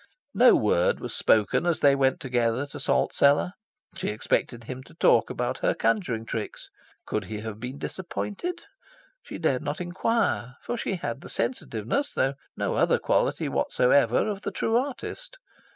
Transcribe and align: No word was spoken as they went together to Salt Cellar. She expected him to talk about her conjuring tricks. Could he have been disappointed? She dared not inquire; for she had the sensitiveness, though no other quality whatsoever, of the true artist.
No 0.33 0.55
word 0.55 0.99
was 0.99 1.13
spoken 1.13 1.67
as 1.67 1.81
they 1.81 1.93
went 1.95 2.19
together 2.19 2.65
to 2.65 2.79
Salt 2.79 3.13
Cellar. 3.13 3.53
She 3.93 4.07
expected 4.09 4.63
him 4.63 4.81
to 4.85 4.95
talk 4.95 5.29
about 5.29 5.59
her 5.59 5.75
conjuring 5.75 6.25
tricks. 6.25 6.71
Could 7.05 7.25
he 7.25 7.41
have 7.41 7.59
been 7.59 7.77
disappointed? 7.77 8.63
She 9.21 9.37
dared 9.37 9.61
not 9.61 9.79
inquire; 9.79 10.55
for 10.63 10.75
she 10.75 10.95
had 10.95 11.21
the 11.21 11.29
sensitiveness, 11.29 12.13
though 12.13 12.33
no 12.57 12.73
other 12.73 12.97
quality 12.97 13.47
whatsoever, 13.47 14.27
of 14.27 14.41
the 14.41 14.49
true 14.49 14.75
artist. 14.75 15.37